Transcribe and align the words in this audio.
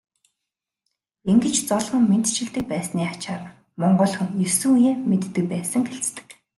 Ингэж 1.31 1.55
золгон 1.69 2.03
мэндчилдэг 2.11 2.63
байсны 2.73 3.01
ачаар 3.13 3.43
монгол 3.81 4.13
хүн 4.15 4.31
есөн 4.47 4.71
үеэ 4.75 4.93
мэддэг 5.09 5.45
байсан 5.53 5.81
гэлцдэг. 5.89 6.27